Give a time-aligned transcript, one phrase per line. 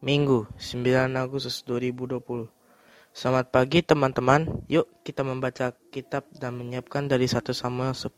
[0.00, 2.48] Minggu, 9 Agustus 2020.
[3.12, 4.48] Selamat pagi teman-teman.
[4.64, 8.08] Yuk kita membaca kitab dan menyiapkan dari 1 Samuel 10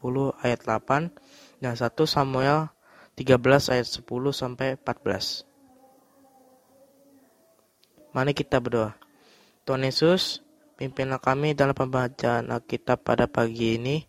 [0.46, 1.10] ayat 8
[1.58, 2.70] dan 1 Samuel
[3.18, 3.98] 13 ayat 10
[4.30, 5.42] sampai 14.
[8.14, 8.94] Mari kita berdoa.
[9.66, 10.38] Tuhan Yesus,
[10.78, 14.06] pimpinlah kami dalam pembacaan Alkitab pada pagi ini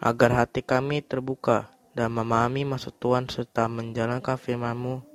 [0.00, 5.11] agar hati kami terbuka dan memahami maksud Tuhan serta menjalankan firman-Mu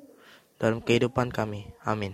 [0.57, 1.69] dalam kehidupan kami.
[1.85, 2.13] Amin.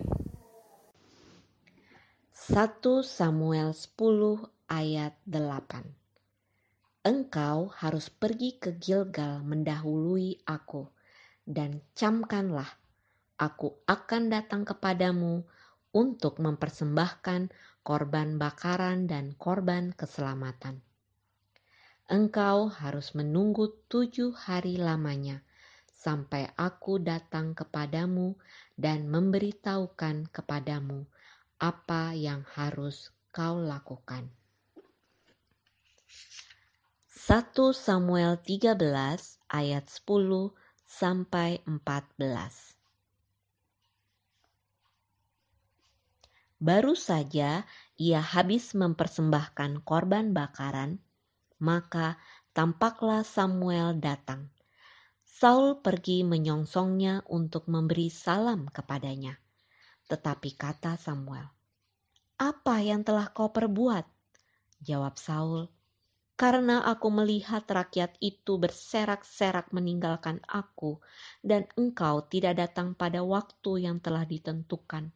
[2.51, 3.95] 1 Samuel 10
[4.67, 10.87] ayat 8 Engkau harus pergi ke Gilgal mendahului aku,
[11.43, 12.67] dan camkanlah,
[13.35, 15.43] aku akan datang kepadamu
[15.91, 17.51] untuk mempersembahkan
[17.83, 20.79] korban bakaran dan korban keselamatan.
[22.07, 25.43] Engkau harus menunggu tujuh hari lamanya,
[26.03, 28.35] sampai aku datang kepadamu
[28.75, 31.07] dan memberitahukan kepadamu
[31.63, 34.27] apa yang harus kau lakukan.
[37.07, 38.75] 1 Samuel 13
[39.47, 40.51] ayat 10
[40.83, 42.19] sampai 14.
[46.59, 47.63] Baru saja
[47.95, 50.99] ia habis mempersembahkan korban bakaran,
[51.63, 52.19] maka
[52.51, 54.51] tampaklah Samuel datang
[55.33, 59.33] Saul pergi menyongsongnya untuk memberi salam kepadanya.
[60.05, 61.49] Tetapi kata Samuel,
[62.37, 64.05] "Apa yang telah kau perbuat?"
[64.85, 65.73] Jawab Saul,
[66.37, 71.01] "Karena aku melihat rakyat itu berserak-serak meninggalkan aku,
[71.41, 75.09] dan engkau tidak datang pada waktu yang telah ditentukan.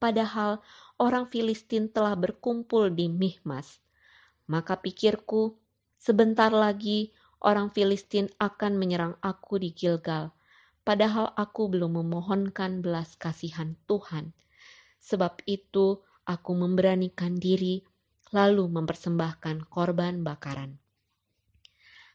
[0.00, 0.64] Padahal
[0.96, 3.76] orang Filistin telah berkumpul di Mihmas.
[4.48, 5.52] Maka pikirku,
[6.00, 10.32] sebentar lagi orang Filistin akan menyerang aku di Gilgal,
[10.84, 14.32] padahal aku belum memohonkan belas kasihan Tuhan.
[15.00, 17.80] Sebab itu aku memberanikan diri
[18.30, 20.78] lalu mempersembahkan korban bakaran.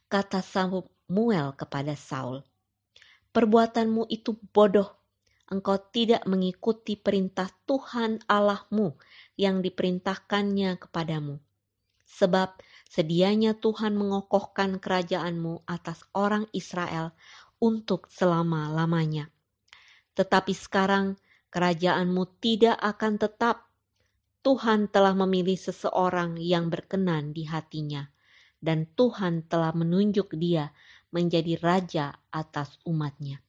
[0.08, 2.46] Kata Samuel kepada Saul,
[3.36, 4.96] Perbuatanmu itu bodoh.
[5.52, 8.96] Engkau tidak mengikuti perintah Tuhan Allahmu
[9.36, 11.38] yang diperintahkannya kepadamu.
[12.16, 12.56] Sebab
[12.96, 17.12] Sedianya Tuhan mengokohkan kerajaanmu atas orang Israel
[17.60, 19.28] untuk selama-lamanya.
[20.16, 21.20] Tetapi sekarang
[21.52, 23.68] kerajaanmu tidak akan tetap.
[24.46, 28.06] Tuhan telah memilih seseorang yang berkenan di hatinya,
[28.62, 30.70] dan Tuhan telah menunjuk dia
[31.10, 33.42] menjadi raja atas umatnya.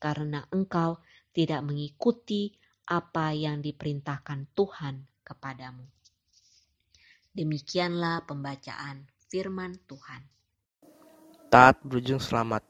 [0.00, 1.04] Karena engkau
[1.36, 2.56] tidak mengikuti
[2.88, 5.97] apa yang diperintahkan Tuhan kepadamu.
[7.38, 10.26] Demikianlah pembacaan firman Tuhan.
[11.46, 12.66] Taat berujung selamat.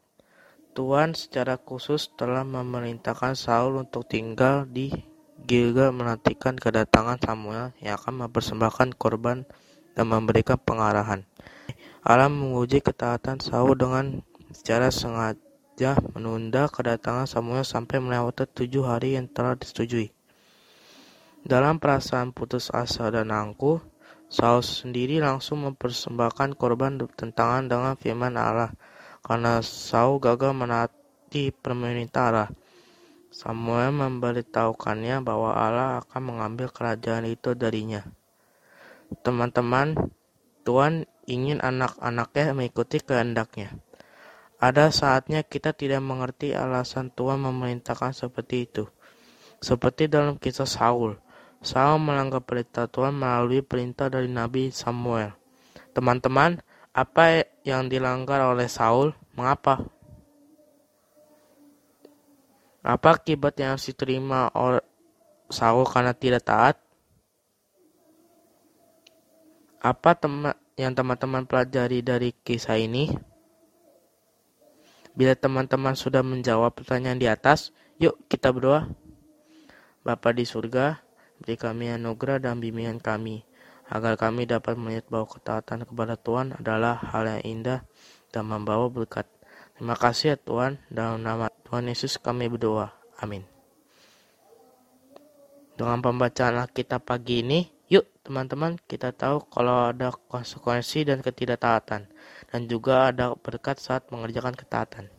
[0.77, 4.93] Tuhan secara khusus telah memerintahkan Saul untuk tinggal di
[5.41, 9.41] Gilgal menantikan kedatangan Samuel yang akan mempersembahkan korban
[9.97, 11.25] dan memberikan pengarahan.
[12.05, 14.21] Allah menguji ketaatan Saul dengan
[14.53, 20.13] secara sengaja menunda kedatangan Samuel sampai melewati tujuh hari yang telah disetujui.
[21.41, 23.88] Dalam perasaan putus asa dan angkuh,
[24.29, 28.69] Saul sendiri langsung mempersembahkan korban tentangan dengan firman Allah
[29.25, 32.49] karena Saul gagal menaati permintaan Allah.
[33.29, 38.01] Samuel memberitahukannya bahwa Allah akan mengambil kerajaan itu darinya.
[39.21, 39.97] Teman-teman,
[40.65, 43.73] Tuhan ingin anak-anaknya mengikuti kehendaknya.
[44.57, 48.89] Ada saatnya kita tidak mengerti alasan Tuhan memerintahkan seperti itu.
[49.61, 51.15] Seperti dalam kisah Saul.
[51.59, 55.35] Saul melanggar perintah Tuhan melalui perintah dari Nabi Samuel.
[55.91, 56.63] Teman-teman,
[56.95, 59.11] apa yang dilanggar oleh Saul?
[59.35, 59.83] Mengapa?
[62.79, 64.79] Apa akibat yang harus diterima oleh
[65.51, 66.75] Saul karena tidak taat?
[69.83, 73.11] Apa teman yang teman-teman pelajari dari kisah ini?
[75.11, 78.87] Bila teman-teman sudah menjawab pertanyaan di atas, yuk kita berdoa.
[79.99, 81.08] Bapa di surga,
[81.39, 83.47] Beri kami anugerah dan bimbingan kami,
[83.87, 87.79] agar kami dapat melihat bahwa ketaatan kepada Tuhan adalah hal yang indah
[88.29, 89.25] dan membawa berkat.
[89.79, 92.91] Terima kasih ya Tuhan, dalam nama Tuhan Yesus kami berdoa.
[93.23, 93.47] Amin.
[95.79, 102.11] Dengan pembacaan Alkitab pagi ini, yuk teman-teman kita tahu kalau ada konsekuensi dan ketidaktaatan,
[102.51, 105.18] dan juga ada berkat saat mengerjakan ketaatan.